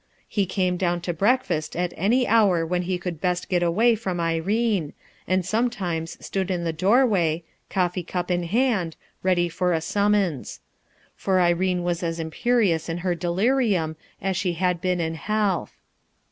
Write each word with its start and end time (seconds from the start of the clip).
lie 0.35 0.45
came 0.45 0.77
down 0.77 0.99
to 0.99 1.13
breakfast 1.13 1.75
at 1.75 1.93
any 1.95 2.27
hour 2.27 2.65
when 2.65 2.81
he 2.81 2.97
could 2.97 3.21
best 3.21 3.49
get 3.49 3.61
away 3.61 3.93
from 3.93 4.19
Irene, 4.19 4.93
and 5.27 5.45
sometimes 5.45 6.17
stood 6.25 6.49
in 6.49 6.63
the 6.63 6.73
doorway, 6.73 7.43
coffee 7.69 8.01
cup 8.01 8.31
in 8.31 8.41
hand, 8.41 8.95
ready 9.21 9.47
for 9.47 9.73
a 9.73 9.79
summons; 9.79 10.59
for 11.15 11.39
Irene 11.39 11.83
was 11.83 12.01
as 12.01 12.19
imperious 12.19 12.89
in 12.89 12.97
her 13.05 13.13
delirium 13.13 13.95
as 14.19 14.35
she 14.35 14.53
had 14.53 14.81
been 14.81 14.99
in 14.99 15.13
health. 15.13 15.77